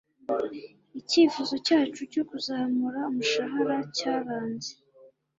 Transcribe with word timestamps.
Icyifuzo 0.99 1.55
cyacu 1.67 2.01
cyo 2.13 2.23
kuzamura 2.29 2.99
umushahara 3.09 3.75
cyaranze. 3.97 4.71